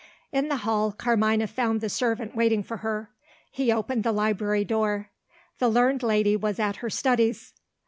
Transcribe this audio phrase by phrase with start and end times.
[0.31, 3.11] In the hall, Carmina found the servant waiting for her.
[3.51, 5.11] He opened the library door.
[5.59, 7.53] The learned lady was at her studies.